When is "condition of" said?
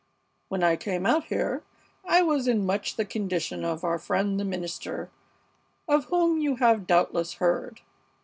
3.05-3.83